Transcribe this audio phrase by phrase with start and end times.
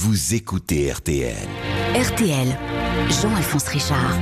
[0.00, 1.34] vous écoutez RTL.
[1.96, 2.56] RTL,
[3.20, 4.14] Jean-Alphonse Richard.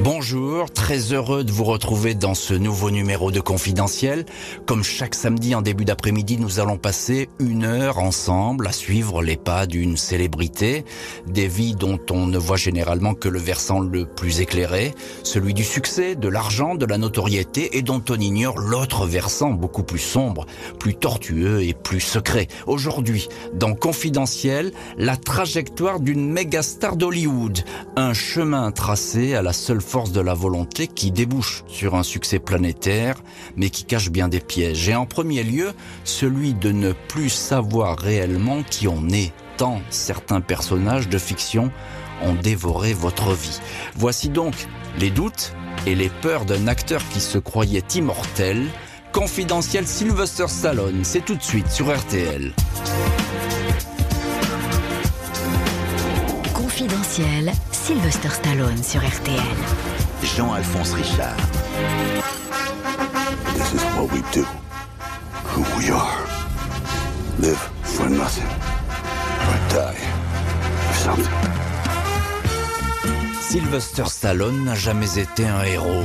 [0.00, 4.26] Bonjour, très heureux de vous retrouver dans ce nouveau numéro de Confidentiel.
[4.64, 9.36] Comme chaque samedi en début d'après-midi, nous allons passer une heure ensemble à suivre les
[9.36, 10.84] pas d'une célébrité,
[11.26, 14.94] des vies dont on ne voit généralement que le versant le plus éclairé,
[15.24, 19.82] celui du succès, de l'argent, de la notoriété et dont on ignore l'autre versant beaucoup
[19.82, 20.46] plus sombre,
[20.78, 22.46] plus tortueux et plus secret.
[22.68, 27.64] Aujourd'hui, dans Confidentiel, la trajectoire d'une méga star d'Hollywood,
[27.96, 32.38] un chemin tracé à la seule force de la volonté qui débouche sur un succès
[32.38, 33.16] planétaire,
[33.56, 34.86] mais qui cache bien des pièges.
[34.90, 35.72] Et en premier lieu,
[36.04, 41.72] celui de ne plus savoir réellement qui on est, tant certains personnages de fiction
[42.22, 43.60] ont dévoré votre vie.
[43.96, 44.54] Voici donc
[44.98, 45.54] les doutes
[45.86, 48.66] et les peurs d'un acteur qui se croyait immortel.
[49.12, 52.52] Confidentiel Sylvester Stallone, c'est tout de suite sur RTL.
[56.78, 59.40] Confidentiel, Sylvester Stallone sur RTL.
[60.22, 61.36] Jean-Alphonse Richard.
[63.54, 64.44] This is what we do.
[65.44, 66.24] Who we are.
[67.40, 68.46] Live for nothing.
[69.48, 69.98] Or die
[70.86, 71.32] for something.
[73.40, 76.04] Sylvester Stallone n'a jamais été un héros.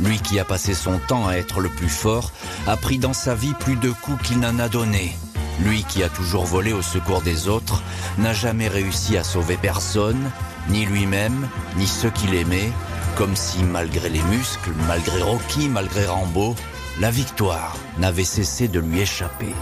[0.00, 2.32] Lui qui a passé son temps à être le plus fort,
[2.66, 5.14] a pris dans sa vie plus de coups qu'il n'en a donné.
[5.60, 7.82] Lui qui a toujours volé au secours des autres,
[8.18, 10.30] n'a jamais réussi à sauver personne,
[10.68, 12.72] ni lui-même, ni ceux qu'il aimait,
[13.16, 16.54] comme si malgré les muscles, malgré Rocky, malgré Rambo,
[17.00, 19.54] la victoire n'avait cessé de lui échapper.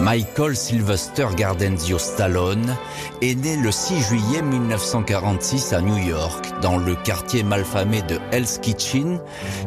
[0.00, 2.76] Michael Sylvester Gardenzio Stallone
[3.20, 8.58] est né le 6 juillet 1946 à New York, dans le quartier malfamé de Hell's
[8.58, 9.20] Kitchen,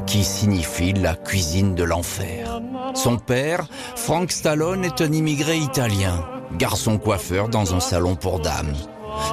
[0.07, 2.61] qui signifie la cuisine de l'enfer.
[2.93, 6.25] Son père, Frank Stallone, est un immigré italien,
[6.57, 8.73] garçon coiffeur dans un salon pour dames.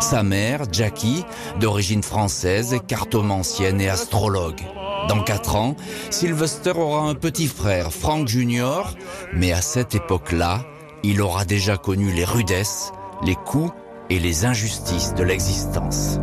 [0.01, 1.25] Sa mère, Jackie,
[1.61, 4.61] d'origine française, est cartomancienne et astrologue.
[5.09, 5.77] Dans quatre ans,
[6.11, 8.97] Sylvester aura un petit frère, Frank Jr.,
[9.33, 10.65] mais à cette époque-là,
[11.09, 12.93] il aura déjà connu les rudesses,
[13.25, 13.73] les coups
[14.11, 16.19] et les injustices de l'existence.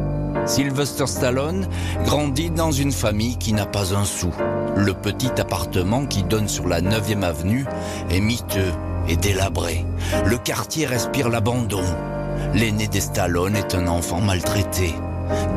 [0.46, 1.68] Sylvester Stallone
[2.04, 4.32] grandit dans une famille qui n'a pas un sou.
[4.76, 7.66] Le petit appartement qui donne sur la 9e avenue
[8.12, 8.72] est miteux
[9.08, 9.84] et délabré.
[10.24, 11.84] Le quartier respire l'abandon.
[12.54, 14.94] L'aîné des Stallone est un enfant maltraité.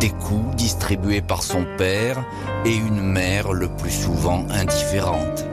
[0.00, 2.24] Des coups distribués par son père
[2.64, 5.44] et une mère le plus souvent indifférente.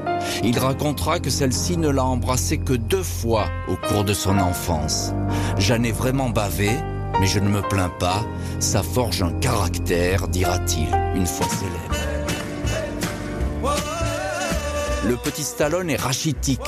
[0.43, 5.13] Il racontera que celle-ci ne l'a embrassé que deux fois au cours de son enfance.
[5.57, 6.71] J'en ai vraiment bavé,
[7.19, 8.25] mais je ne me plains pas.
[8.59, 11.95] Ça forge un caractère, dira-t-il, une fois célèbre.
[15.07, 16.59] Le petit Stallone est rachitique,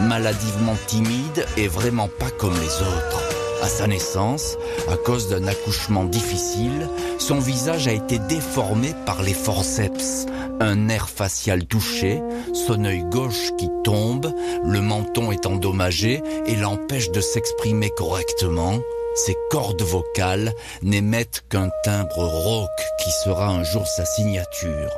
[0.00, 3.31] maladivement timide et vraiment pas comme les autres.
[3.62, 4.58] À sa naissance,
[4.88, 10.26] à cause d'un accouchement difficile, son visage a été déformé par les forceps.
[10.58, 12.20] Un nerf facial touché,
[12.66, 14.34] son œil gauche qui tombe,
[14.64, 18.80] le menton est endommagé et l'empêche de s'exprimer correctement.
[19.14, 22.68] Ses cordes vocales n'émettent qu'un timbre rauque
[23.04, 24.90] qui sera un jour sa signature.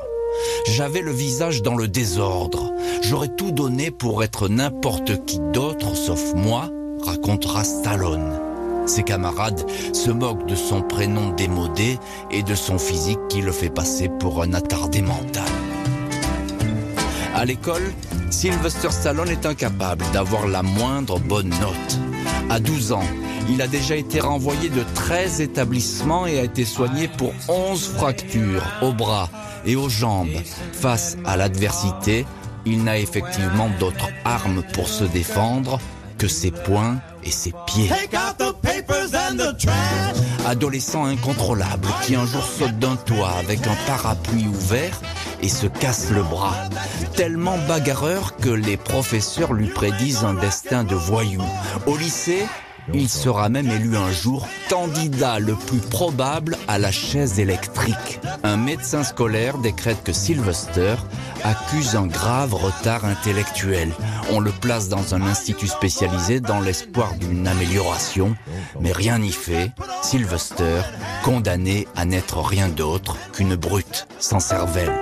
[0.68, 2.72] J'avais le visage dans le désordre.
[3.02, 6.70] J'aurais tout donné pour être n'importe qui d'autre sauf moi,
[7.04, 8.43] racontera Stallone.
[8.86, 11.98] Ses camarades se moquent de son prénom démodé
[12.30, 15.44] et de son physique qui le fait passer pour un attardé mental.
[17.34, 17.92] À l'école,
[18.30, 21.98] Sylvester Stallone est incapable d'avoir la moindre bonne note.
[22.50, 23.02] À 12 ans,
[23.50, 28.62] il a déjà été renvoyé de 13 établissements et a été soigné pour 11 fractures
[28.82, 29.28] au bras
[29.66, 30.40] et aux jambes.
[30.72, 32.26] Face à l'adversité,
[32.66, 35.78] il n'a effectivement d'autre arme pour se défendre
[36.24, 37.90] que ses poings et ses pieds.
[40.46, 45.02] Adolescent incontrôlable qui un jour saute d'un toit avec un parapluie ouvert
[45.42, 46.56] et se casse le bras.
[47.14, 51.42] Tellement bagarreur que les professeurs lui prédisent un destin de voyou.
[51.84, 52.46] Au lycée,
[52.94, 58.20] il sera même élu un jour candidat le plus probable à la chaise électrique.
[58.42, 60.94] Un médecin scolaire décrète que Sylvester
[61.44, 63.92] accuse un grave retard intellectuel.
[64.32, 68.34] On le place dans un institut spécialisé dans l'espoir d'une amélioration,
[68.80, 69.70] mais rien n'y fait.
[70.02, 70.80] Sylvester,
[71.22, 74.92] condamné à n'être rien d'autre qu'une brute sans cervelle.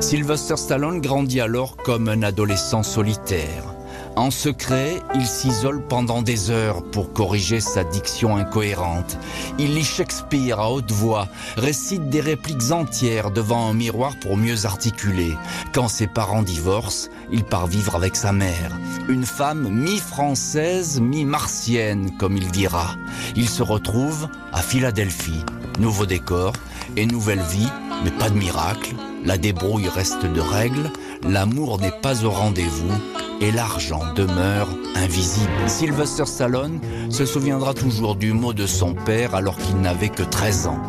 [0.00, 3.77] Sylvester Stallone grandit alors comme un adolescent solitaire.
[4.18, 9.16] En secret, il s'isole pendant des heures pour corriger sa diction incohérente.
[9.60, 14.66] Il lit Shakespeare à haute voix, récite des répliques entières devant un miroir pour mieux
[14.66, 15.36] articuler.
[15.72, 18.76] Quand ses parents divorcent, il part vivre avec sa mère.
[19.08, 22.96] Une femme mi-française, mi-martienne, comme il dira.
[23.36, 25.44] Il se retrouve à Philadelphie.
[25.78, 26.54] Nouveau décor
[26.96, 27.70] et nouvelle vie,
[28.02, 28.96] mais pas de miracle.
[29.24, 30.90] La débrouille reste de règles,
[31.22, 32.92] l'amour n'est pas au rendez-vous
[33.40, 35.50] et l'argent demeure invisible.
[35.66, 36.80] Sylvester Stallone
[37.10, 40.80] se souviendra toujours du mot de son père alors qu'il n'avait que 13 ans.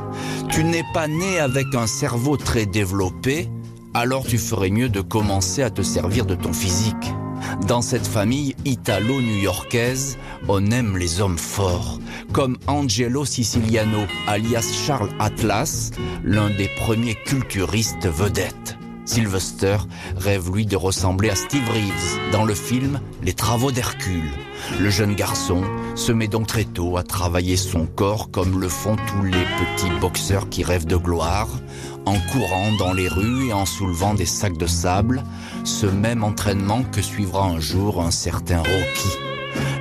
[0.50, 3.50] Tu n'es pas né avec un cerveau très développé,
[3.94, 7.14] alors tu ferais mieux de commencer à te servir de ton physique.
[7.68, 10.18] Dans cette famille italo-new-yorkaise,
[10.48, 12.00] on aime les hommes forts,
[12.34, 15.92] comme Angelo Siciliano, alias Charles Atlas,
[16.24, 18.78] l'un des premiers culturistes vedettes.
[19.10, 19.78] Sylvester
[20.18, 24.30] rêve lui de ressembler à Steve Reeves dans le film Les Travaux d'Hercule.
[24.80, 25.64] Le jeune garçon
[25.96, 29.90] se met donc très tôt à travailler son corps comme le font tous les petits
[30.00, 31.48] boxeurs qui rêvent de gloire,
[32.06, 35.24] en courant dans les rues et en soulevant des sacs de sable,
[35.64, 39.18] ce même entraînement que suivra un jour un certain Rocky.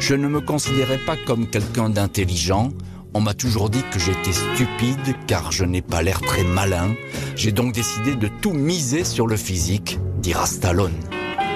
[0.01, 2.71] Je ne me considérais pas comme quelqu'un d'intelligent,
[3.19, 6.95] on m'a toujours dit que j'étais stupide car je n'ai pas l'air très malin.
[7.35, 11.01] J'ai donc décidé de tout miser sur le physique, dira Stallone.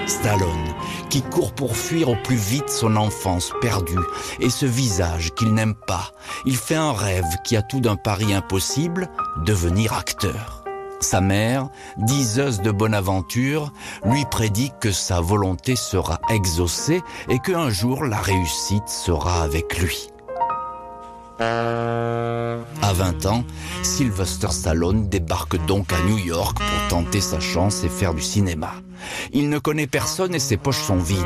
[0.05, 0.73] Stallone,
[1.09, 3.97] qui court pour fuir au plus vite son enfance perdue
[4.41, 6.11] et ce visage qu'il n'aime pas.
[6.45, 9.07] Il fait un rêve qui a tout d'un pari impossible,
[9.45, 10.65] devenir acteur.
[10.99, 13.71] Sa mère, diseuse de bonne aventure,
[14.03, 20.12] lui prédit que sa volonté sera exaucée et qu'un jour la réussite sera avec lui.
[21.39, 23.43] À 20 ans,
[23.81, 28.73] Sylvester Stallone débarque donc à New York pour tenter sa chance et faire du cinéma.
[29.31, 31.17] Il ne connaît personne et ses poches sont vides.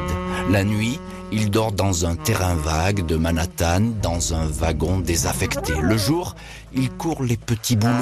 [0.49, 0.99] La nuit,
[1.31, 5.73] il dort dans un terrain vague de Manhattan, dans un wagon désaffecté.
[5.81, 6.35] Le jour,
[6.73, 7.93] il court les petits boulots.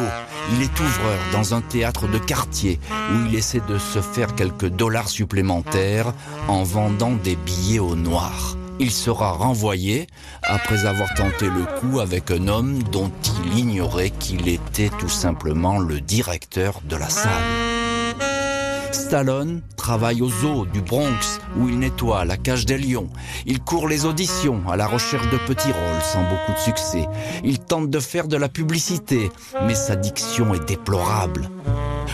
[0.53, 2.79] Il est ouvreur dans un théâtre de quartier
[3.11, 6.13] où il essaie de se faire quelques dollars supplémentaires
[6.47, 10.07] en vendant des billets au noir il sera renvoyé
[10.43, 13.11] après avoir tenté le coup avec un homme dont
[13.45, 17.31] il ignorait qu'il était tout simplement le directeur de la salle.
[18.91, 23.09] Stallone travaille au zoo du Bronx où il nettoie la cage des lions.
[23.45, 27.07] Il court les auditions à la recherche de petits rôles sans beaucoup de succès.
[27.43, 29.31] Il tente de faire de la publicité,
[29.67, 31.49] mais sa diction est déplorable.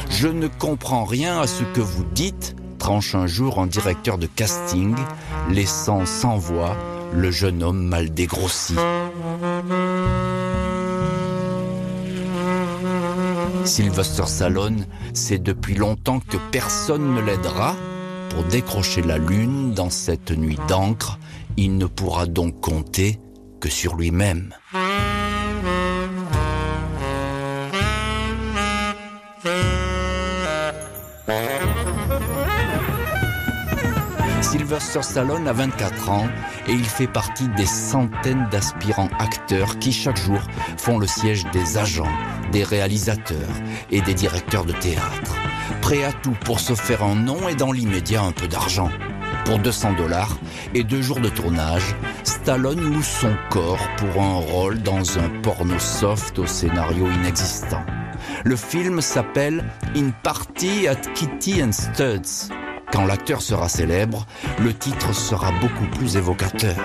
[0.09, 4.27] Je ne comprends rien à ce que vous dites, tranche un jour en directeur de
[4.27, 4.95] casting,
[5.49, 6.75] laissant sans voix
[7.13, 8.75] le jeune homme mal dégrossi.
[13.65, 17.75] Sylvester Stallone sait depuis longtemps que personne ne l'aidera
[18.29, 21.19] pour décrocher la lune dans cette nuit d'encre.
[21.57, 23.19] Il ne pourra donc compter
[23.59, 24.53] que sur lui-même.
[34.81, 36.27] Sylvester Stallone a 24 ans
[36.67, 40.41] et il fait partie des centaines d'aspirants acteurs qui chaque jour
[40.75, 42.11] font le siège des agents,
[42.51, 43.37] des réalisateurs
[43.91, 45.35] et des directeurs de théâtre.
[45.81, 48.89] Prêt à tout pour se faire un nom et dans l'immédiat un peu d'argent.
[49.45, 50.37] Pour 200 dollars
[50.73, 55.77] et deux jours de tournage, Stallone loue son corps pour un rôle dans un porno
[55.77, 57.85] soft au scénario inexistant.
[58.43, 59.63] Le film s'appelle
[59.95, 62.51] In Party at Kitty and Studs
[62.91, 64.25] quand l'acteur sera célèbre,
[64.59, 66.75] le titre sera beaucoup plus évocateur.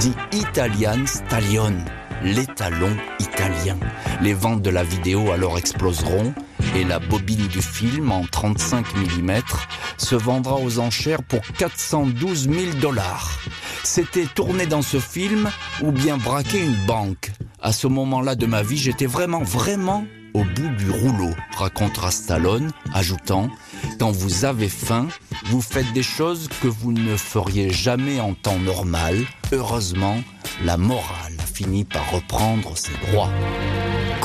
[0.00, 1.74] Dit Italian Stallion,
[2.22, 3.76] l'étalon italien.
[4.22, 6.32] Les ventes de la vidéo alors exploseront
[6.74, 9.42] et la bobine du film en 35 mm
[9.98, 13.38] se vendra aux enchères pour 412 000 dollars.
[13.82, 15.50] C'était tourner dans ce film
[15.82, 17.32] ou bien braquer une banque?
[17.60, 20.04] À ce moment-là de ma vie, j'étais vraiment, vraiment
[20.34, 23.48] au bout du rouleau, racontera Stallone, ajoutant
[23.98, 25.08] Quand vous avez faim,
[25.46, 29.16] vous faites des choses que vous ne feriez jamais en temps normal.
[29.52, 30.22] Heureusement,
[30.64, 33.30] la morale finit par reprendre ses droits.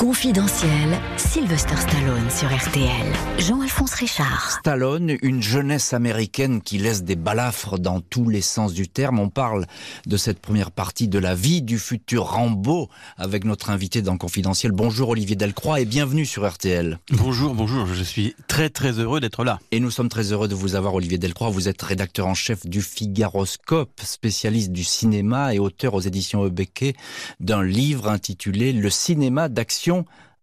[0.00, 3.12] Confidentiel, Sylvester Stallone sur RTL.
[3.38, 4.50] Jean-Alphonse Richard.
[4.60, 9.18] Stallone, une jeunesse américaine qui laisse des balafres dans tous les sens du terme.
[9.18, 9.66] On parle
[10.06, 12.88] de cette première partie de la vie du futur Rambo
[13.18, 14.72] avec notre invité dans Confidentiel.
[14.72, 16.98] Bonjour Olivier Delcroix et bienvenue sur RTL.
[17.10, 17.84] Bonjour, bonjour.
[17.84, 19.58] Je suis très très heureux d'être là.
[19.70, 21.50] Et nous sommes très heureux de vous avoir Olivier Delcroix.
[21.50, 26.96] Vous êtes rédacteur en chef du Figaroscope, spécialiste du cinéma et auteur aux éditions Ebeke
[27.38, 29.89] d'un livre intitulé Le cinéma d'action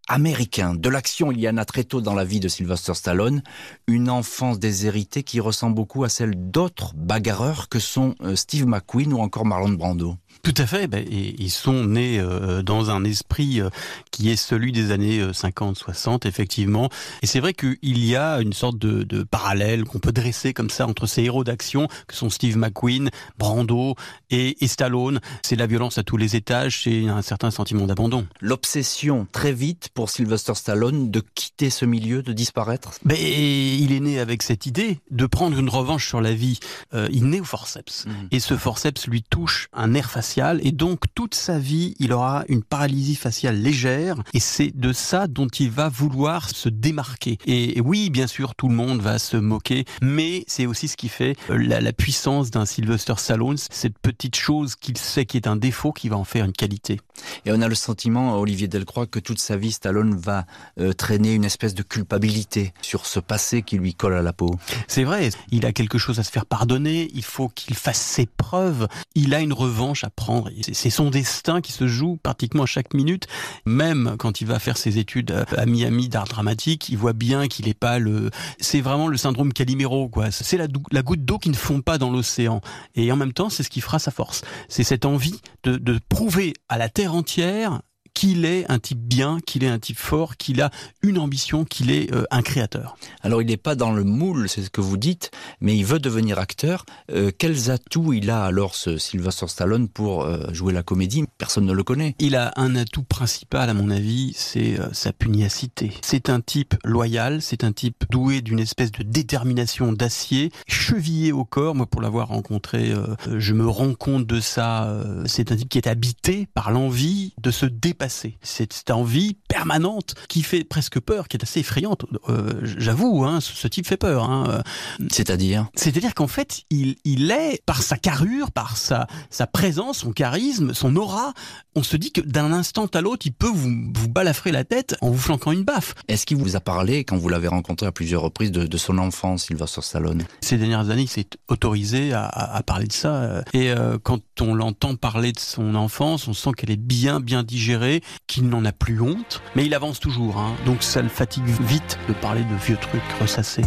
[0.07, 0.73] américain.
[0.73, 3.43] De l'action, il y en a très tôt dans la vie de Sylvester Stallone.
[3.87, 9.13] Une enfance déshéritée qui ressemble beaucoup à celle d'autres bagarreurs que sont euh, Steve McQueen
[9.13, 10.15] ou encore Marlon Brando.
[10.43, 10.87] Tout à fait.
[10.87, 13.69] Ben, et ils sont nés euh, dans un esprit euh,
[14.11, 16.89] qui est celui des années 50-60, euh, effectivement.
[17.21, 20.69] Et c'est vrai qu'il y a une sorte de, de parallèle qu'on peut dresser comme
[20.69, 23.95] ça entre ces héros d'action que sont Steve McQueen, Brando
[24.29, 25.19] et, et Stallone.
[25.41, 28.27] C'est la violence à tous les étages, c'est un certain sentiment d'abandon.
[28.41, 32.91] L'obsession, très vite, pour Sylvester Stallone, de quitter ce milieu, de disparaître?
[33.03, 36.59] Ben, Il est né avec cette idée de prendre une revanche sur la vie.
[36.93, 38.05] Euh, il naît au forceps.
[38.05, 38.11] Mmh.
[38.31, 40.26] Et ce forceps lui touche un nerf facial
[40.61, 45.27] et donc toute sa vie, il aura une paralysie faciale légère et c'est de ça
[45.27, 47.37] dont il va vouloir se démarquer.
[47.45, 51.09] Et, oui, bien sûr, tout le monde va se moquer, mais c'est aussi ce qui
[51.09, 55.47] fait euh, la, la puissance d'un Sylvester Stallone, cette petite chose qu'il sait qui est
[55.47, 56.99] un défaut qui va en faire une qualité.
[57.45, 60.45] Et on a le sentiment, Olivier Delcroix, que toute sa vie, Stallone va
[60.79, 64.55] euh, traîner une espèce de culpabilité sur ce passé qui lui colle à la peau.
[64.87, 68.25] C'est vrai, il a quelque chose à se faire pardonner, il faut qu'il fasse ses
[68.25, 70.49] preuves, il a une revanche à prendre.
[70.73, 73.27] C'est son destin qui se joue pratiquement à chaque minute.
[73.65, 77.65] Même quand il va faire ses études à Miami d'art dramatique, il voit bien qu'il
[77.65, 78.29] n'est pas le...
[78.59, 80.31] C'est vraiment le syndrome Calimero, quoi.
[80.31, 82.61] C'est la, goutte d'eau qui ne fond pas dans l'océan.
[82.95, 84.41] Et en même temps, c'est ce qui fera sa force.
[84.69, 87.81] C'est cette envie de prouver à la Terre entière
[88.13, 90.71] qu'il est un type bien, qu'il est un type fort, qu'il a
[91.01, 92.97] une ambition, qu'il est euh, un créateur.
[93.21, 95.99] Alors il n'est pas dans le moule, c'est ce que vous dites, mais il veut
[95.99, 96.85] devenir acteur.
[97.11, 101.25] Euh, quels atouts il a alors ce Sylvester Stallone pour euh, jouer la comédie?
[101.37, 102.15] Personne ne le connaît.
[102.19, 105.91] Il a un atout principal à mon avis, c'est sa pugnacité.
[106.01, 111.45] C'est un type loyal, c'est un type doué d'une espèce de détermination d'acier, chevillé au
[111.45, 111.75] corps.
[111.75, 112.93] Moi pour l'avoir rencontré,
[113.37, 115.03] je me rends compte de ça.
[115.25, 120.15] c'est un type qui est habité par l'envie de se dépasser c'est cette envie permanente
[120.27, 122.05] qui fait presque peur, qui est assez effrayante.
[122.29, 124.29] Euh, j'avoue, hein, ce, type fait peur.
[124.29, 124.63] Hein.
[125.11, 125.67] C'est-à-dire?
[125.75, 130.73] C'est-à-dire qu'en fait, il, il est, par sa carrure, par sa, sa présence, son charisme,
[130.73, 131.33] son aura,
[131.75, 134.95] on se dit que d'un instant à l'autre, il peut vous, vous balafrer la tête
[135.01, 135.95] en vous flanquant une baffe.
[136.07, 138.97] Est-ce qu'il vous a parlé, quand vous l'avez rencontré à plusieurs reprises, de, de son
[138.97, 143.43] enfance, sur Stallone Ces dernières années, il s'est autorisé à, à, parler de ça.
[143.53, 147.43] Et euh, quand on l'entend parler de son enfance, on sent qu'elle est bien, bien
[147.43, 147.86] digérée
[148.27, 150.55] qu'il n'en a plus honte, mais il avance toujours, hein.
[150.65, 153.65] donc ça le fatigue vite de parler de vieux trucs ressassés.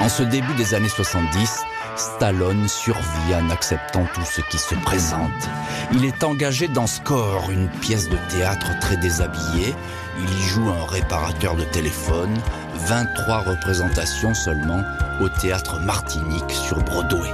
[0.00, 1.62] En ce début des années 70,
[1.96, 5.30] Stallone survit en acceptant tout ce qui se présente.
[5.92, 9.74] Il est engagé dans Score, une pièce de théâtre très déshabillée.
[10.18, 12.34] Il y joue un réparateur de téléphone,
[12.74, 14.82] 23 représentations seulement
[15.20, 17.30] au théâtre Martinique sur Broadway.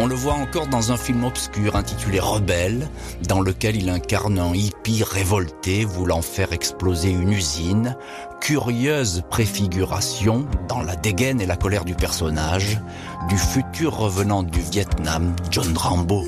[0.00, 2.88] On le voit encore dans un film obscur intitulé Rebelle,
[3.26, 7.96] dans lequel il incarne un hippie révolté voulant faire exploser une usine.
[8.40, 12.80] Curieuse préfiguration, dans la dégaine et la colère du personnage,
[13.28, 16.22] du futur revenant du Vietnam, John Rambo.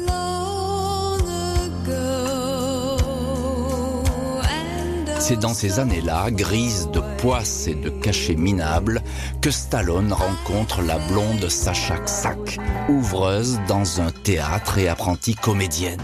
[5.31, 9.01] C'est dans ces années-là, grises de poisse et de cachets minables,
[9.41, 12.59] que Stallone rencontre la blonde Sacha Ksak,
[12.89, 16.01] ouvreuse dans un théâtre et apprentie comédienne.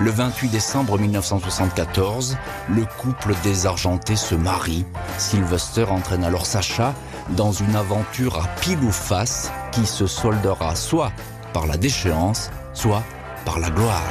[0.00, 2.36] Le 28 décembre 1974,
[2.68, 4.84] le couple désargenté se marie.
[5.16, 6.92] Sylvester entraîne alors Sacha
[7.30, 11.12] dans une aventure à pile ou face qui se soldera soit
[11.54, 13.02] par la déchéance, soit
[13.46, 14.02] par la gloire.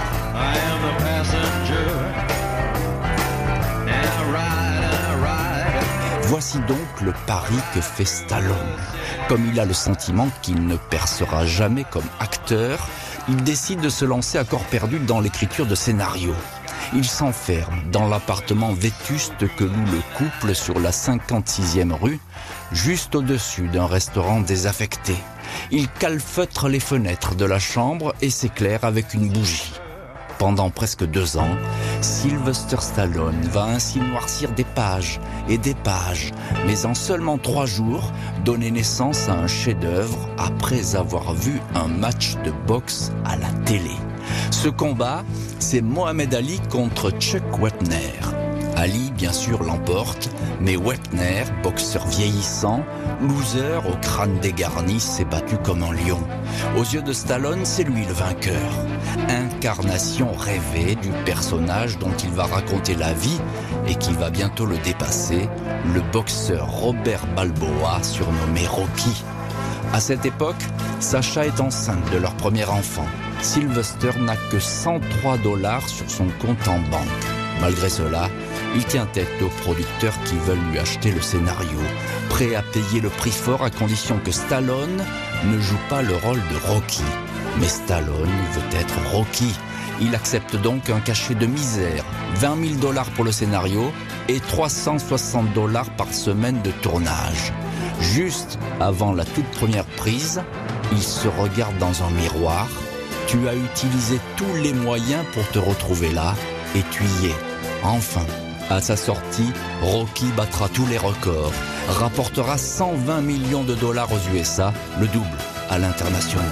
[6.29, 8.51] Voici donc le pari que fait Stallone.
[9.29, 12.85] Comme il a le sentiment qu'il ne percera jamais comme acteur,
[13.29, 16.35] il décide de se lancer à corps perdu dans l'écriture de scénarios.
[16.93, 22.19] Il s'enferme dans l'appartement vétuste que loue le couple sur la 56e rue,
[22.73, 25.15] juste au-dessus d'un restaurant désaffecté.
[25.71, 29.71] Il calfeutre les fenêtres de la chambre et s'éclaire avec une bougie.
[30.39, 31.55] Pendant presque deux ans,
[32.01, 36.31] Sylvester Stallone va ainsi noircir des pages et des pages,
[36.65, 38.11] mais en seulement trois jours,
[38.45, 43.95] donner naissance à un chef-d'œuvre après avoir vu un match de boxe à la télé.
[44.51, 45.23] Ce combat,
[45.59, 48.13] c'est Mohamed Ali contre Chuck Wetner.
[48.75, 50.29] Ali, bien sûr, l'emporte,
[50.61, 52.83] mais Wetner, boxeur vieillissant,
[53.21, 56.19] loser au crâne dégarni, s'est battu comme un lion.
[56.77, 58.71] Aux yeux de Stallone, c'est lui le vainqueur.
[59.57, 63.39] Incarnation rêvée du personnage dont il va raconter la vie
[63.87, 65.49] et qui va bientôt le dépasser,
[65.95, 69.23] le boxeur Robert Balboa, surnommé Rocky.
[69.93, 70.63] À cette époque,
[70.99, 73.07] Sacha est enceinte de leur premier enfant.
[73.41, 77.25] Sylvester n'a que 103 dollars sur son compte en banque.
[77.59, 78.29] Malgré cela,
[78.75, 81.79] Il tient tête aux producteurs qui veulent lui acheter le scénario,
[82.29, 85.03] prêt à payer le prix fort à condition que Stallone
[85.45, 87.01] ne joue pas le rôle de Rocky.
[87.59, 89.53] Mais Stallone veut être Rocky.
[89.99, 92.03] Il accepte donc un cachet de misère,
[92.35, 93.91] 20 000 dollars pour le scénario
[94.27, 97.51] et 360 dollars par semaine de tournage.
[97.99, 100.41] Juste avant la toute première prise,
[100.91, 102.67] il se regarde dans un miroir.
[103.27, 106.35] Tu as utilisé tous les moyens pour te retrouver là
[106.75, 107.35] et tu y es.
[107.83, 108.25] Enfin,
[108.69, 111.53] à sa sortie, Rocky battra tous les records,
[111.89, 115.37] rapportera 120 millions de dollars aux USA, le double
[115.69, 116.45] à l'international.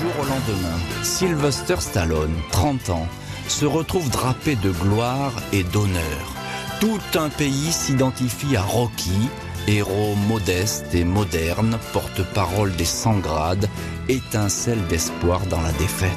[0.00, 3.08] Jour au lendemain, Sylvester Stallone, 30 ans,
[3.48, 6.34] se retrouve drapé de gloire et d'honneur.
[6.80, 9.28] Tout un pays s'identifie à Rocky,
[9.68, 13.68] héros modeste et moderne, porte-parole des 100 grades,
[14.08, 16.10] étincelle d'espoir dans la défaite.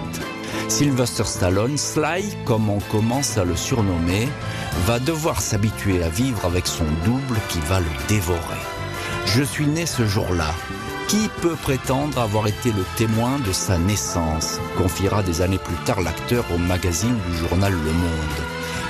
[0.69, 4.27] Sylvester Stallone, Sly, comme on commence à le surnommer,
[4.85, 8.63] va devoir s'habituer à vivre avec son double qui va le dévorer.
[9.25, 10.53] Je suis né ce jour-là.
[11.07, 16.01] Qui peut prétendre avoir été le témoin de sa naissance confiera des années plus tard
[16.01, 18.39] l'acteur au magazine du journal Le Monde.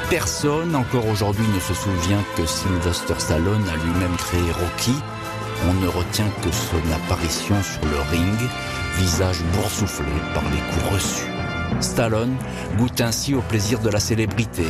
[0.10, 4.96] Personne encore aujourd'hui ne se souvient que Sylvester Stallone a lui-même créé Rocky.
[5.70, 8.50] On ne retient que son apparition sur le ring,
[8.98, 11.32] visage boursouflé par les coups reçus.
[11.82, 12.36] Stallone
[12.80, 14.66] goûte ainsi au plaisir de la célébrité,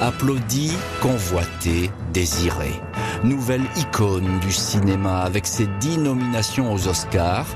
[0.00, 0.72] applaudi,
[1.02, 2.80] convoité, désiré.
[3.24, 7.46] Nouvelle icône du cinéma avec ses dix nominations aux Oscars,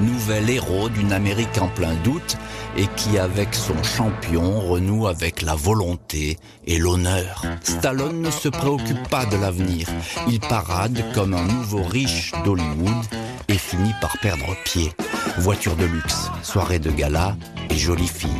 [0.00, 2.36] nouvel héros d'une Amérique en plein doute
[2.76, 7.42] et qui, avec son champion, renoue avec la volonté et l'honneur.
[7.62, 9.88] Stallone ne se préoccupe pas de l'avenir.
[10.28, 13.04] Il parade comme un nouveau riche d'Hollywood
[13.48, 14.92] et finit par perdre pied.
[15.38, 17.36] Voiture de luxe, soirée de gala
[17.70, 18.30] et jolie fille.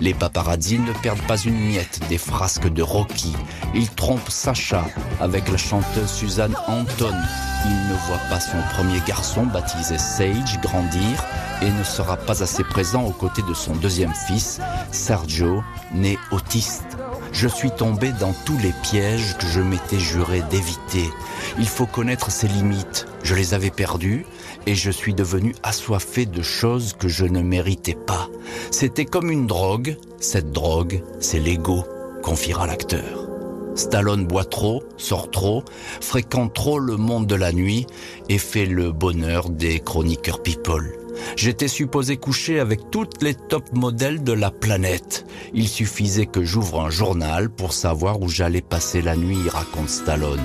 [0.00, 3.34] Les paparazzi ne perdent pas une miette des frasques de Rocky.
[3.74, 4.84] Il trompe Sacha
[5.20, 7.14] avec la chanteuse Suzanne Anton.
[7.64, 11.24] Il ne voit pas son premier garçon baptisé Sage grandir
[11.62, 14.60] et ne sera pas assez présent aux côtés de son deuxième fils,
[14.92, 15.62] Sergio,
[15.94, 16.98] né autiste.
[17.38, 21.10] Je suis tombé dans tous les pièges que je m'étais juré d'éviter.
[21.58, 23.06] Il faut connaître ses limites.
[23.24, 24.24] Je les avais perdues
[24.64, 28.30] et je suis devenu assoiffé de choses que je ne méritais pas.
[28.70, 29.98] C'était comme une drogue.
[30.18, 31.84] Cette drogue, c'est l'ego,
[32.22, 33.28] confiera l'acteur.
[33.74, 35.62] Stallone boit trop, sort trop,
[36.00, 37.86] fréquente trop le monde de la nuit
[38.30, 40.90] et fait le bonheur des chroniqueurs people.
[41.36, 45.26] J'étais supposé coucher avec toutes les top modèles de la planète.
[45.54, 50.40] Il suffisait que j'ouvre un journal pour savoir où j'allais passer la nuit, raconte Stallone.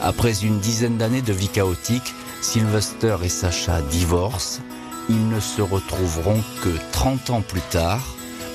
[0.00, 4.60] Après une dizaine d'années de vie chaotique, Sylvester et Sacha divorcent.
[5.08, 8.02] Ils ne se retrouveront que 30 ans plus tard,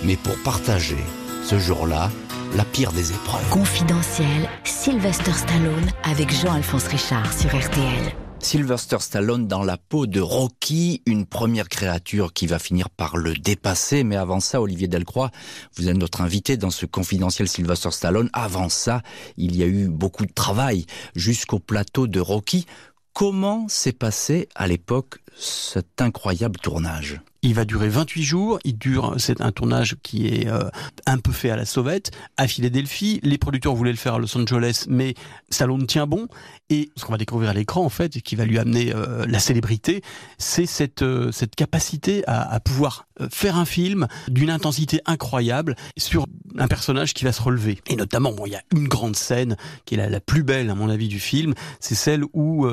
[0.04, 1.04] mais pour partager
[1.44, 2.10] ce jour-là
[2.56, 3.50] la pire des épreuves.
[3.50, 8.14] Confidentiel, Sylvester Stallone avec Jean-Alphonse Richard sur RTL.
[8.44, 13.34] Sylvester Stallone dans la peau de Rocky, une première créature qui va finir par le
[13.34, 14.04] dépasser.
[14.04, 15.32] Mais avant ça, Olivier Delcroix,
[15.78, 18.30] vous êtes notre invité dans ce confidentiel Sylvester Stallone.
[18.34, 19.02] Avant ça,
[19.38, 22.66] il y a eu beaucoup de travail jusqu'au plateau de Rocky.
[23.14, 28.60] Comment s'est passé à l'époque cet incroyable tournage il va durer 28 jours.
[28.64, 30.70] Il dure, c'est un tournage qui est euh,
[31.06, 33.20] un peu fait à la sauvette, à Philadelphie.
[33.22, 35.14] Les producteurs voulaient le faire à Los Angeles, mais
[35.50, 36.28] Stallone tient bon.
[36.70, 39.40] Et ce qu'on va découvrir à l'écran, en fait, qui va lui amener euh, la
[39.40, 40.02] célébrité,
[40.38, 46.26] c'est cette, euh, cette capacité à, pouvoir faire un film d'une intensité incroyable sur
[46.58, 47.80] un personnage qui va se relever.
[47.88, 50.70] Et notamment, bon, il y a une grande scène qui est la, la plus belle,
[50.70, 51.54] à mon avis, du film.
[51.80, 52.66] C'est celle où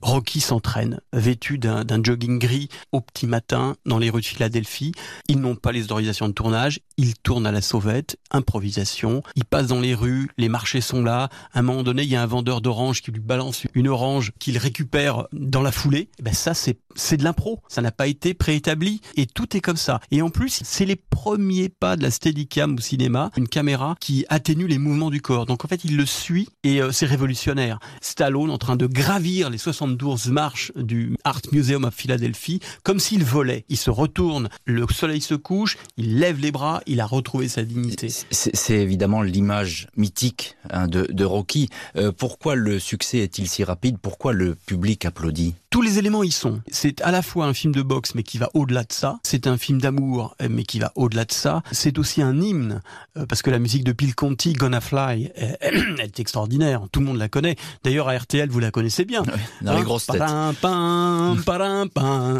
[0.00, 4.92] Rocky s'entraîne, vêtu d'un jogging gris au petit matin dans les rues de Philadelphie.
[5.28, 6.80] Ils n'ont pas les autorisations de tournage.
[6.96, 9.22] Ils tournent à la sauvette, improvisation.
[9.36, 11.28] Ils passent dans les rues, les marchés sont là.
[11.52, 14.32] À un moment donné, il y a un vendeur d'oranges qui lui balance une orange
[14.38, 16.08] qu'il récupère dans la foulée.
[16.18, 17.60] Eh ben ça, c'est c'est de l'impro.
[17.68, 20.00] Ça n'a pas été préétabli et tout est comme ça.
[20.10, 24.24] Et en plus, c'est les premiers pas de la Steadicam au cinéma, une caméra qui
[24.28, 25.46] atténue les mouvements du corps.
[25.46, 27.78] Donc en fait, il le suit et euh, c'est révolutionnaire.
[28.00, 33.24] Stallone en train de gravir les 72 marches du Art Museum of Philadelphie comme s'il
[33.24, 37.48] volait il se retourne, le soleil se couche, il lève les bras, il a retrouvé
[37.48, 38.08] sa dignité.
[38.30, 41.68] C'est évidemment l'image mythique hein, de, Rocky.
[41.96, 43.98] Euh, pourquoi le succès est-il si rapide?
[43.98, 45.54] Pourquoi le public applaudit?
[45.70, 46.60] Tous les éléments y sont.
[46.66, 49.20] C'est à la fois un film de boxe, mais qui va au-delà de ça.
[49.22, 51.62] C'est un film d'amour, mais qui va au-delà de ça.
[51.70, 52.82] C'est aussi un hymne,
[53.16, 55.30] euh, parce que la musique de Bill Conti, Gonna Fly,
[55.60, 56.82] elle est extraordinaire.
[56.90, 57.54] Tout le monde la connaît.
[57.84, 59.22] D'ailleurs, à RTL, vous la connaissez bien.
[59.62, 60.18] dans les hein grosses têtes.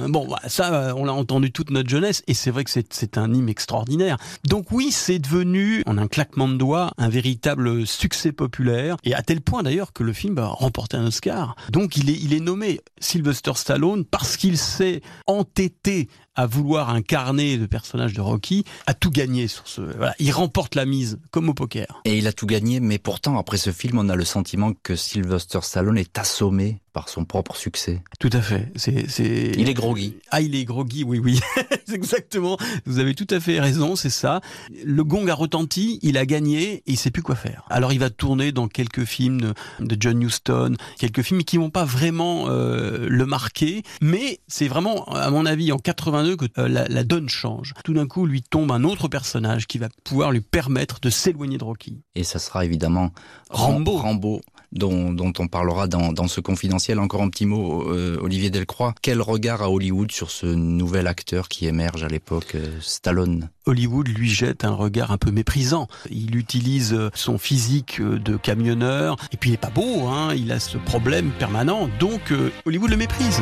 [0.09, 3.17] Bon, bah, ça, euh, on l'a entendu toute notre jeunesse, et c'est vrai que c'est
[3.17, 4.17] un hymne extraordinaire.
[4.43, 9.23] Donc oui, c'est devenu, en un claquement de doigts, un véritable succès populaire, et à
[9.23, 11.55] tel point d'ailleurs que le film a remporté un Oscar.
[11.71, 12.81] Donc il est, il est nommé
[13.21, 19.11] Sylvester Stallone parce qu'il s'est entêté à vouloir incarner le personnage de Rocky, a tout
[19.11, 19.81] gagné sur ce.
[19.81, 22.01] Voilà, il remporte la mise comme au poker.
[22.05, 24.97] Et il a tout gagné, mais pourtant après ce film, on a le sentiment que
[24.97, 28.03] Sylvester Stallone est assommé par son propre succès.
[28.19, 28.73] Tout à fait.
[28.75, 29.53] C'est, c'est...
[29.57, 30.17] Il est groggy.
[30.31, 31.41] Ah, il est groggy, oui, oui.
[31.93, 32.57] Exactement.
[32.85, 34.41] Vous avez tout à fait raison, c'est ça.
[34.85, 37.65] Le gong a retenti, il a gagné et il sait plus quoi faire.
[37.71, 41.85] Alors il va tourner dans quelques films de John Huston, quelques films qui vont pas
[41.85, 45.79] vraiment euh, le marquer, mais c'est vraiment, à mon avis, en
[46.21, 47.75] 82 que euh, la, la, donne change.
[47.85, 51.59] Tout d'un coup, lui tombe un autre personnage qui va pouvoir lui permettre de s'éloigner
[51.59, 52.01] de Rocky.
[52.15, 53.13] Et ça sera évidemment
[53.51, 53.97] Rambo.
[53.97, 54.41] Rambo
[54.73, 56.99] dont, dont on parlera dans, dans, ce confidentiel.
[56.99, 58.95] Encore un petit mot, euh, Olivier Delcroix.
[59.03, 63.49] Quel regard à Hollywood sur ce nouvel acteur qui émerge à l'époque, euh, Stallone?
[63.67, 65.89] Hollywood lui jette un regard un peu méprisant.
[66.11, 70.61] Il utilise son physique de camionneur, et puis il est pas beau, hein, il a
[70.61, 72.33] ce problème permanent, donc
[72.65, 73.41] Hollywood le méprise.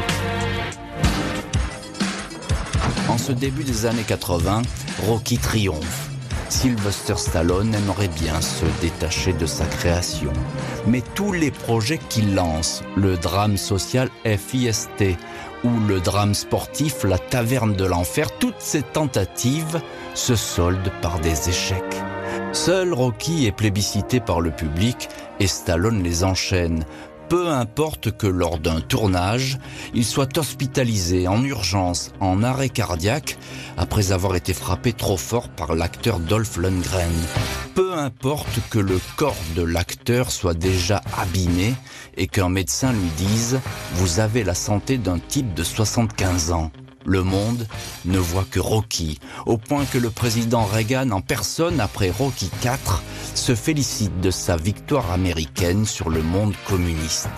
[3.18, 4.62] En ce début des années 80,
[5.08, 6.08] Rocky triomphe.
[6.50, 10.32] Sylvester Stallone aimerait bien se détacher de sa création.
[10.86, 15.16] Mais tous les projets qu'il lance, le drame social FIST
[15.64, 19.80] ou le drame sportif La Taverne de l'Enfer, toutes ces tentatives
[20.14, 22.02] se soldent par des échecs.
[22.52, 25.08] Seul Rocky est plébiscité par le public
[25.40, 26.84] et Stallone les enchaîne,
[27.28, 29.58] peu importe que lors d'un tournage,
[29.94, 33.36] il soit hospitalisé en urgence, en arrêt cardiaque,
[33.76, 37.12] après avoir été frappé trop fort par l'acteur Dolph Lundgren.
[37.74, 41.74] Peu importe que le corps de l'acteur soit déjà abîmé
[42.16, 43.54] et qu'un médecin lui dise⁇
[43.94, 46.70] Vous avez la santé d'un type de 75 ans⁇
[47.08, 47.66] le monde
[48.04, 53.00] ne voit que Rocky, au point que le président Reagan en personne, après Rocky IV,
[53.34, 57.30] se félicite de sa victoire américaine sur le monde communiste.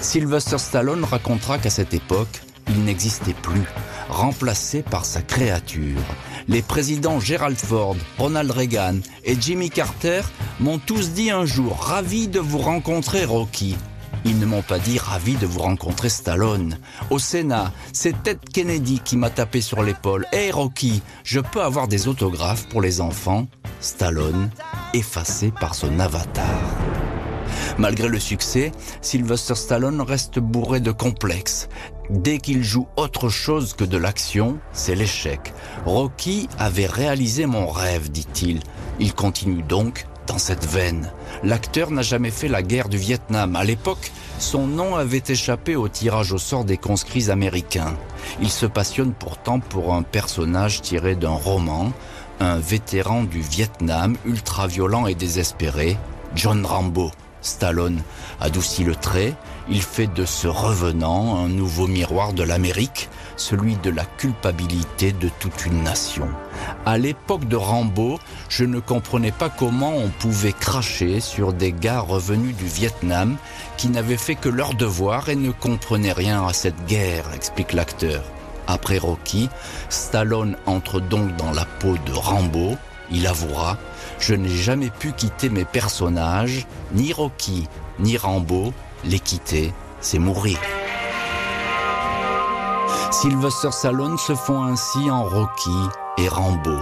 [0.00, 3.64] Sylvester Stallone racontera qu'à cette époque, il n'existait plus,
[4.08, 6.00] remplacé par sa créature.
[6.48, 10.22] Les présidents Gerald Ford, Ronald Reagan et Jimmy Carter
[10.60, 13.76] m'ont tous dit un jour ravi de vous rencontrer Rocky.
[14.24, 16.78] Ils ne m'ont pas dit ravi de vous rencontrer Stallone.
[17.10, 20.26] Au Sénat, c'est Ted Kennedy qui m'a tapé sur l'épaule.
[20.32, 23.46] Hé Rocky, je peux avoir des autographes pour les enfants?
[23.80, 24.50] Stallone,
[24.92, 26.60] effacé par son avatar.
[27.78, 31.68] Malgré le succès, Sylvester Stallone reste bourré de complexes.
[32.10, 35.54] Dès qu'il joue autre chose que de l'action, c'est l'échec.
[35.86, 38.60] Rocky avait réalisé mon rêve, dit-il.
[38.98, 41.10] Il continue donc dans cette veine.
[41.42, 43.56] L'acteur n'a jamais fait la guerre du Vietnam.
[43.56, 47.96] À l'époque, son nom avait échappé au tirage au sort des conscrits américains.
[48.40, 51.92] Il se passionne pourtant pour un personnage tiré d'un roman,
[52.38, 55.96] un vétéran du Vietnam ultra violent et désespéré,
[56.36, 57.10] John Rambo.
[57.42, 58.02] Stallone
[58.40, 59.34] adoucit le trait,
[59.68, 63.08] il fait de ce revenant un nouveau miroir de l'Amérique,
[63.40, 66.28] celui de la culpabilité de toute une nation.
[66.84, 72.00] À l'époque de Rambo, je ne comprenais pas comment on pouvait cracher sur des gars
[72.00, 73.36] revenus du Vietnam
[73.76, 78.22] qui n'avaient fait que leur devoir et ne comprenaient rien à cette guerre, explique l'acteur.
[78.66, 79.48] Après Rocky,
[79.88, 82.76] Stallone entre donc dans la peau de Rambo.
[83.10, 83.76] Il avouera
[84.20, 87.66] Je n'ai jamais pu quitter mes personnages, ni Rocky,
[87.98, 88.72] ni Rambo.
[89.04, 90.58] Les quitter, c'est mourir.
[93.12, 95.76] Sylvester Stallone se font ainsi en Rocky
[96.16, 96.78] et Rambo,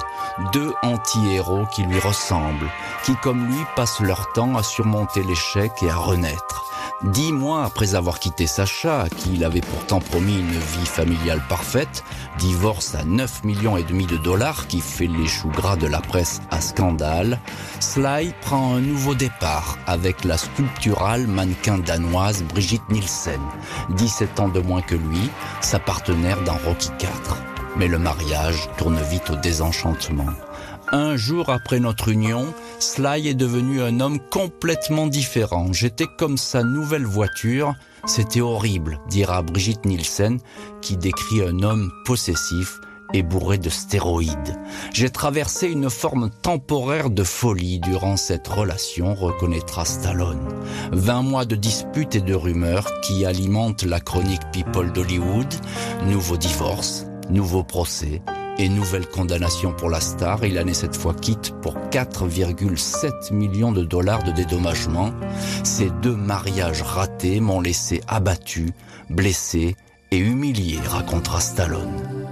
[0.52, 2.70] deux anti-héros qui lui ressemblent,
[3.04, 6.66] qui comme lui passent leur temps à surmonter l'échec et à renaître.
[7.04, 11.40] Dix mois après avoir quitté Sacha, à qui il avait pourtant promis une vie familiale
[11.48, 12.02] parfaite,
[12.38, 16.00] divorce à 9 millions et demi de dollars qui fait les choux gras de la
[16.00, 17.38] presse à scandale,
[17.78, 23.40] Sly prend un nouveau départ avec la sculpturale mannequin danoise Brigitte Nielsen,
[23.90, 25.30] 17 ans de moins que lui,
[25.60, 27.36] sa partenaire dans Rocky IV.
[27.76, 30.34] Mais le mariage tourne vite au désenchantement.
[30.90, 32.46] Un jour après notre union,
[32.78, 35.70] Sly est devenu un homme complètement différent.
[35.72, 37.74] J'étais comme sa nouvelle voiture.
[38.06, 40.38] C'était horrible, dira Brigitte Nielsen,
[40.80, 42.80] qui décrit un homme possessif
[43.12, 44.58] et bourré de stéroïdes.
[44.94, 50.48] J'ai traversé une forme temporaire de folie durant cette relation, reconnaîtra Stallone.
[50.92, 55.52] 20 mois de disputes et de rumeurs qui alimentent la chronique People d'Hollywood,
[56.06, 58.22] nouveau divorce, nouveau procès,
[58.58, 60.44] et nouvelle condamnation pour la star.
[60.44, 65.12] Il en est cette fois quitte pour 4,7 millions de dollars de dédommagement.
[65.64, 68.72] Ces deux mariages ratés m'ont laissé abattu,
[69.10, 69.76] blessé
[70.10, 72.28] et humilié, racontera Stallone.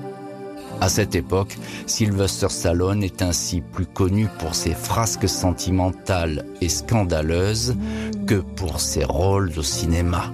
[0.80, 7.76] À cette époque, Sylvester Stallone est ainsi plus connu pour ses frasques sentimentales et scandaleuses
[8.26, 10.32] que pour ses rôles au cinéma.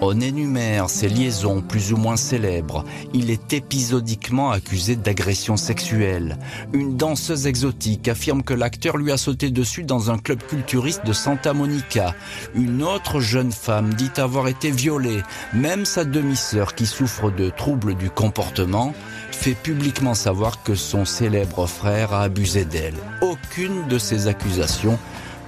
[0.00, 2.84] On énumère ses liaisons plus ou moins célèbres.
[3.12, 6.38] Il est épisodiquement accusé d'agression sexuelle.
[6.72, 11.12] Une danseuse exotique affirme que l'acteur lui a sauté dessus dans un club culturiste de
[11.12, 12.14] Santa Monica.
[12.54, 15.22] Une autre jeune femme dit avoir été violée.
[15.52, 18.94] Même sa demi-sœur, qui souffre de troubles du comportement,
[19.30, 22.94] fait publiquement savoir que son célèbre frère a abusé d'elle.
[23.20, 24.98] Aucune de ces accusations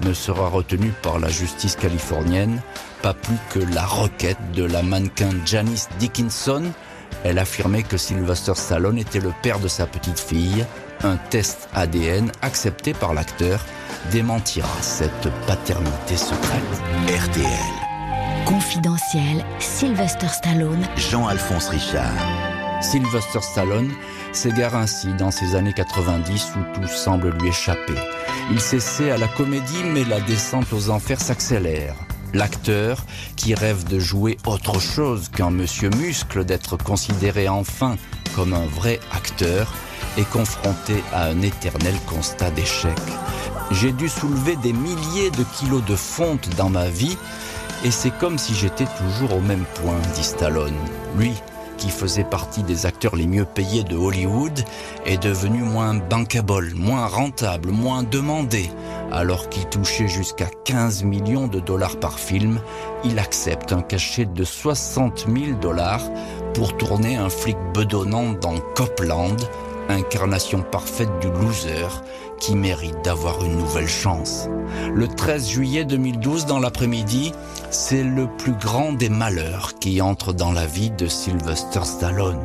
[0.02, 2.60] ne sera retenue par la justice californienne,
[3.02, 6.64] pas plus que la requête de la mannequin Janice Dickinson.
[7.24, 10.64] Elle affirmait que Sylvester Stallone était le père de sa petite fille.
[11.02, 13.60] Un test ADN accepté par l'acteur
[14.10, 16.62] démentira cette paternité secrète.
[17.08, 17.86] RTL.
[18.46, 20.86] Confidentiel, Sylvester Stallone.
[20.96, 22.12] Jean-Alphonse Richard.
[22.80, 23.90] Sylvester Stallone
[24.32, 27.94] s'égare ainsi dans ces années 90 où tout semble lui échapper.
[28.50, 31.94] Il s'essaie à la comédie mais la descente aux enfers s'accélère.
[32.32, 33.04] L'acteur,
[33.36, 37.96] qui rêve de jouer autre chose qu'un monsieur muscle, d'être considéré enfin
[38.34, 39.72] comme un vrai acteur,
[40.16, 42.98] est confronté à un éternel constat d'échec.
[43.72, 47.16] J'ai dû soulever des milliers de kilos de fonte dans ma vie
[47.84, 50.76] et c'est comme si j'étais toujours au même point, dit Stallone.
[51.16, 51.32] Lui,
[51.78, 54.64] qui faisait partie des acteurs les mieux payés de Hollywood,
[55.04, 58.70] est devenu moins bankable, moins rentable, moins demandé.
[59.12, 62.60] Alors qu'il touchait jusqu'à 15 millions de dollars par film,
[63.04, 66.02] il accepte un cachet de 60 000 dollars
[66.54, 69.36] pour tourner un flic bedonnant dans Copland,
[69.88, 72.02] incarnation parfaite du loser
[72.38, 74.48] qui mérite d'avoir une nouvelle chance.
[74.94, 77.32] Le 13 juillet 2012, dans l'après-midi,
[77.70, 82.44] c'est le plus grand des malheurs qui entre dans la vie de Sylvester Stallone.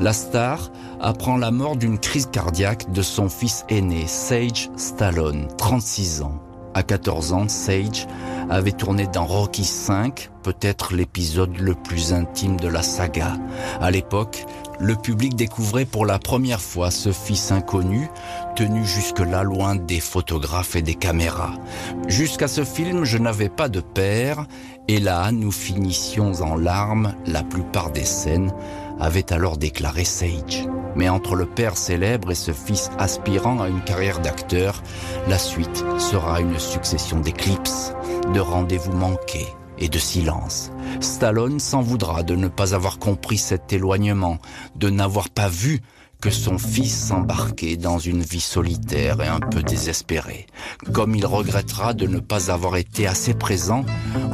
[0.00, 6.22] La star apprend la mort d'une crise cardiaque de son fils aîné, Sage Stallone, 36
[6.22, 6.40] ans.
[6.74, 8.06] À 14 ans, Sage
[8.48, 10.10] avait tourné dans Rocky V,
[10.42, 13.34] peut-être l'épisode le plus intime de la saga.
[13.80, 14.46] À l'époque,
[14.80, 18.08] le public découvrait pour la première fois ce fils inconnu,
[18.56, 21.52] tenu jusque-là loin des photographes et des caméras.
[22.08, 24.46] Jusqu'à ce film, je n'avais pas de père,
[24.88, 28.52] et là, nous finissions en larmes la plupart des scènes,
[28.98, 30.66] avait alors déclaré Sage.
[30.96, 34.82] Mais entre le père célèbre et ce fils aspirant à une carrière d'acteur,
[35.28, 37.92] la suite sera une succession d'éclipses,
[38.34, 40.70] de rendez-vous manqués et de silence.
[41.00, 44.38] Stallone s'en voudra de ne pas avoir compris cet éloignement,
[44.76, 45.80] de n'avoir pas vu
[46.20, 50.46] que son fils s'embarquait dans une vie solitaire et un peu désespérée,
[50.92, 53.84] comme il regrettera de ne pas avoir été assez présent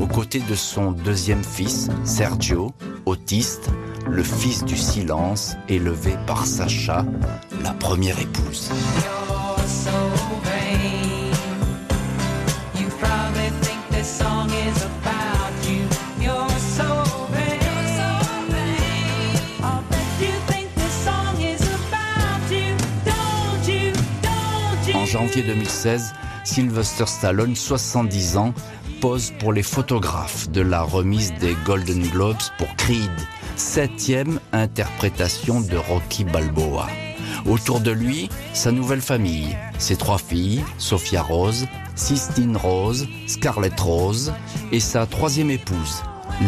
[0.01, 2.75] aux côtés de son deuxième fils, Sergio,
[3.07, 3.71] autiste,
[4.09, 7.05] le fils du silence, élevé par Sacha,
[7.63, 8.71] la première épouse.
[25.17, 26.13] Janvier 2016,
[26.45, 28.53] Sylvester Stallone, 70 ans,
[29.01, 33.11] pose pour les photographes de la remise des Golden Globes pour Creed,
[33.57, 36.89] septième interprétation de Rocky Balboa.
[37.47, 44.35] Autour de lui, sa nouvelle famille, ses trois filles, Sophia Rose, Sistine Rose, Scarlett Rose
[44.71, 46.03] et sa troisième épouse,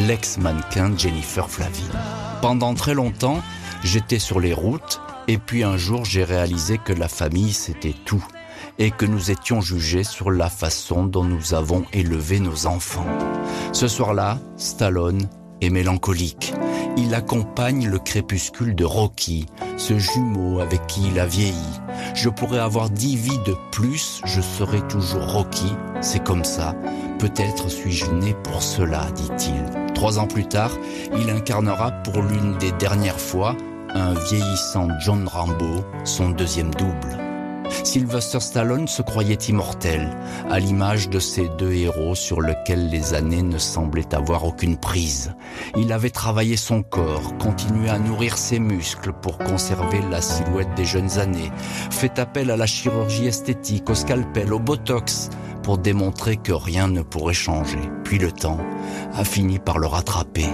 [0.07, 1.89] l'ex-mannequin Jennifer Flavie.
[2.43, 3.41] Pendant très longtemps,
[3.83, 8.23] j'étais sur les routes et puis un jour j'ai réalisé que la famille c'était tout
[8.79, 13.07] et que nous étions jugés sur la façon dont nous avons élevé nos enfants.
[13.73, 15.29] Ce soir-là, Stallone
[15.61, 16.55] est mélancolique.
[16.97, 21.81] Il accompagne le crépuscule de Rocky, ce jumeau avec qui il a vieilli.
[22.15, 26.75] Je pourrais avoir dix vies de plus, je serai toujours Rocky, c'est comme ça.
[27.19, 29.93] Peut-être suis-je né pour cela, dit-il.
[29.95, 30.73] Trois ans plus tard,
[31.17, 33.57] il incarnera pour l'une des dernières fois
[33.95, 37.28] un vieillissant John Rambo, son deuxième double.
[37.85, 40.17] Sylvester Stallone se croyait immortel,
[40.51, 45.35] à l'image de ces deux héros sur lesquels les années ne semblaient avoir aucune prise.
[45.77, 50.85] Il avait travaillé son corps, continué à nourrir ses muscles pour conserver la silhouette des
[50.85, 51.53] jeunes années,
[51.91, 55.31] fait appel à la chirurgie esthétique, au scalpel, au botox,
[55.63, 57.81] pour démontrer que rien ne pourrait changer.
[58.05, 58.59] Puis le temps
[59.15, 60.49] a fini par le rattraper.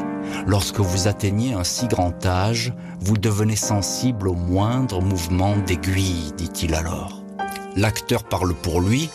[0.47, 6.75] Lorsque vous atteignez un si grand âge, vous devenez sensible au moindre mouvement d'aiguille, dit-il
[6.75, 7.23] alors.
[7.77, 9.11] L'acteur parle pour lui,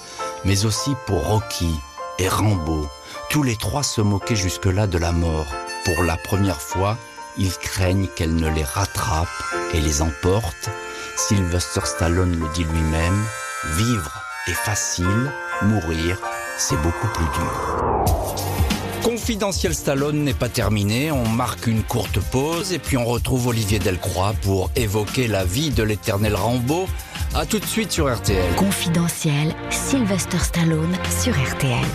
[0.45, 1.73] mais aussi pour Rocky
[2.19, 2.87] et Rambo.
[3.29, 5.47] Tous les trois se moquaient jusque-là de la mort.
[5.85, 6.97] Pour la première fois,
[7.37, 9.27] ils craignent qu'elle ne les rattrape
[9.73, 10.69] et les emporte.
[11.15, 13.23] Sylvester Stallone le dit lui-même,
[13.75, 15.31] vivre est facile,
[15.63, 16.19] mourir,
[16.57, 18.05] c'est beaucoup plus dur.
[19.03, 23.79] Confidentiel Stallone n'est pas terminé, on marque une courte pause et puis on retrouve Olivier
[23.79, 26.87] Delcroix pour évoquer la vie de l'éternel Rambo.
[27.35, 28.55] A tout de suite sur RTL.
[28.55, 31.85] Confidentiel, Sylvester Stallone sur RTL.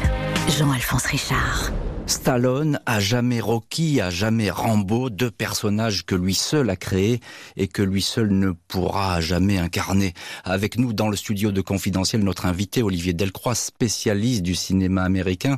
[0.49, 1.73] Jean-Alphonse Richard.
[2.07, 7.21] Stallone a jamais Rocky, a jamais Rambo, deux personnages que lui seul a créés
[7.57, 10.13] et que lui seul ne pourra jamais incarner.
[10.45, 15.57] Avec nous dans le studio de Confidentiel, notre invité Olivier Delcroix, spécialiste du cinéma américain.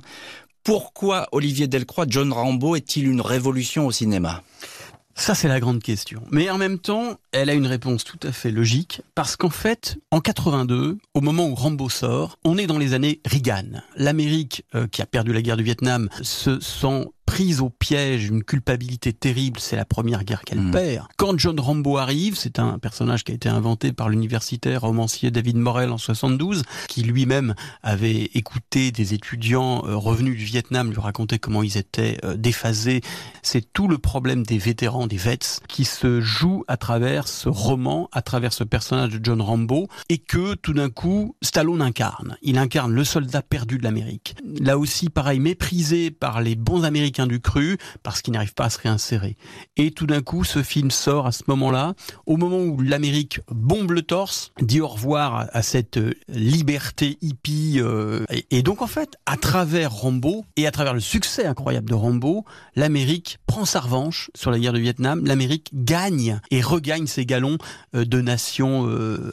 [0.63, 4.43] Pourquoi Olivier Delcroix, John Rambo est-il une révolution au cinéma?
[5.19, 6.23] Ça, c'est la grande question.
[6.31, 9.97] Mais en même temps, elle a une réponse tout à fait logique, parce qu'en fait,
[10.11, 13.83] en 82, au moment où Rambo sort, on est dans les années Reagan.
[13.97, 18.43] L'Amérique, euh, qui a perdu la guerre du Vietnam, se sent prise au piège, une
[18.43, 20.71] culpabilité terrible, c'est la première guerre qu'elle mm.
[20.71, 21.07] perd.
[21.17, 25.57] Quand John Rambo arrive, c'est un personnage qui a été inventé par l'universitaire romancier David
[25.57, 31.39] Morel en 72, qui lui-même avait écouté des étudiants euh, revenus du Vietnam lui raconter
[31.39, 33.03] comment ils étaient euh, déphasés.
[33.43, 38.09] C'est tout le problème des vétérans, des vets, qui se joue à travers ce roman,
[38.13, 42.37] à travers ce personnage de John Rambo, et que tout d'un coup, Stallone incarne.
[42.43, 44.37] Il incarne le soldat perdu de l'Amérique.
[44.61, 48.71] Là aussi, pareil, méprisé par les bons Américains du cru parce qu'il n'arrive pas à
[48.71, 49.37] se réinsérer.
[49.79, 51.95] Et tout d'un coup, ce film sort à ce moment-là,
[52.27, 57.77] au moment où l'Amérique bombe le torse, dit au revoir à cette euh, liberté hippie.
[57.79, 61.95] Euh, et, donc en fait, à travers Rambo et à travers le succès incroyable de
[61.95, 65.25] Rambo, l'Amérique prend sa revanche sur la guerre du Vietnam.
[65.25, 67.57] L'Amérique gagne et regagne ses galons
[67.95, 68.67] euh, de nation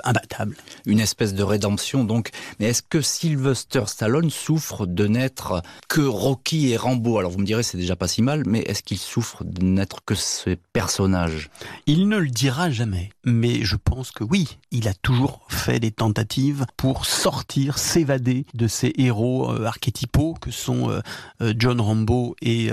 [0.03, 0.55] imbattable.
[0.85, 2.29] Une espèce de rédemption donc.
[2.59, 7.17] Mais est-ce que Sylvester Stallone souffre de n'être que Rocky et Rambo?
[7.17, 10.05] Alors vous me direz c'est déjà pas si mal, mais est-ce qu'il souffre de n'être
[10.05, 11.49] que ce personnage?
[11.87, 15.89] Il ne le dira jamais, mais je pense que oui, il a toujours fait des
[15.89, 21.01] tentatives pour sortir, s'évader de ces héros euh, archétypaux que sont euh,
[21.41, 22.69] euh, John Rambo et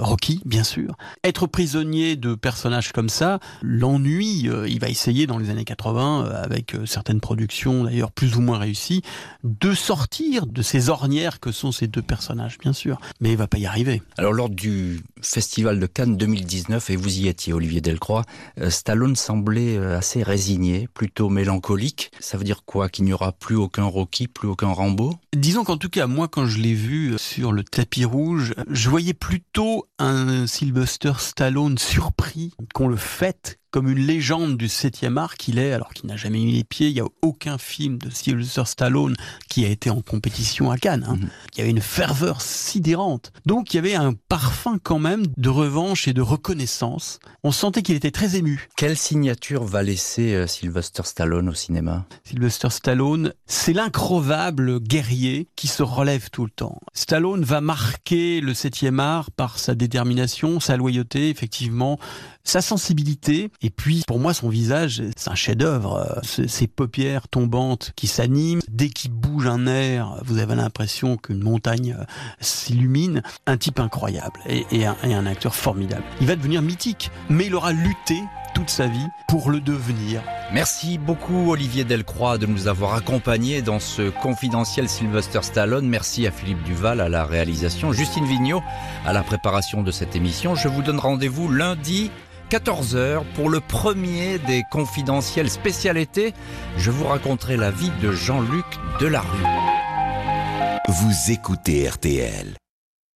[0.00, 0.96] Rocky, bien sûr.
[1.22, 6.74] Être prisonnier de personnages comme ça, l'ennui, il va essayer dans les années 80, avec
[6.86, 9.02] certaines productions d'ailleurs plus ou moins réussies,
[9.44, 12.98] de sortir de ces ornières que sont ces deux personnages, bien sûr.
[13.20, 14.00] Mais il va pas y arriver.
[14.18, 18.24] Alors lors du Festival de Cannes 2019, et vous y étiez Olivier Delcroix,
[18.58, 22.10] euh, Stallone semblait euh, assez résigné, plutôt mélancolique.
[22.20, 22.88] Ça veut dire quoi?
[22.88, 25.14] Qu'il n'y aura plus aucun Rocky, plus aucun Rambo?
[25.34, 28.88] Disons qu'en tout cas, moi quand je l'ai vu euh, sur le tapis rouge, je
[28.88, 35.36] voyais plutôt un Sylvester Stallone surpris qu'on le fête comme une légende du 7e art
[35.36, 36.88] qu'il est, alors qu'il n'a jamais mis les pieds.
[36.88, 39.14] Il n'y a aucun film de Sylvester Stallone
[39.50, 41.04] qui a été en compétition à Cannes.
[41.06, 41.16] Hein.
[41.16, 41.28] Mhm.
[41.52, 43.34] Il y avait une ferveur sidérante.
[43.44, 47.18] Donc il y avait un parfum quand même de revanche et de reconnaissance.
[47.44, 48.66] On sentait qu'il était très ému.
[48.78, 52.06] Quelle signature va laisser euh, Sylvester Stallone au cinéma?
[52.24, 56.80] Sylvester Stallone, c'est l'increvable guerrier qui se relève tout le temps.
[56.94, 61.98] Stallone va marquer le 7e art par sa détermination, sa loyauté, effectivement,
[62.46, 66.20] sa sensibilité et puis pour moi son visage c'est un chef-d'œuvre.
[66.22, 71.96] Ses paupières tombantes qui s'animent dès qu'il bouge un air, vous avez l'impression qu'une montagne
[71.98, 72.04] euh,
[72.40, 73.22] s'illumine.
[73.46, 76.04] Un type incroyable et, un, un acteur formidable.
[76.20, 78.22] Il va devenir mythique, mais il aura lutté
[78.56, 80.22] toute sa vie pour le devenir.
[80.50, 85.86] Merci beaucoup Olivier Delcroix de nous avoir accompagnés dans ce confidentiel Sylvester Stallone.
[85.86, 88.62] Merci à Philippe Duval à la réalisation, Justine Vignot
[89.04, 90.54] à la préparation de cette émission.
[90.54, 92.10] Je vous donne rendez-vous lundi
[92.50, 96.34] 14h pour le premier des confidentiels spécialités.
[96.76, 98.66] Je vous raconterai la vie de Jean-Luc
[99.00, 99.28] Delarue.
[100.88, 102.56] Vous écoutez RTL.